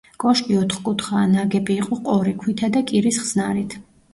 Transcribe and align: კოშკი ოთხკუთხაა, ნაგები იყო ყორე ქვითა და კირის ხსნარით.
კოშკი 0.21 0.55
ოთხკუთხაა, 0.59 1.27
ნაგები 1.35 1.77
იყო 1.83 1.99
ყორე 2.09 2.35
ქვითა 2.41 2.73
და 2.79 2.85
კირის 2.93 3.25
ხსნარით. 3.27 3.79